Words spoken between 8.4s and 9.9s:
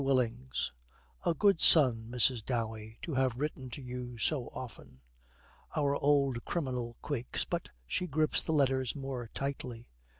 the letters more tightly.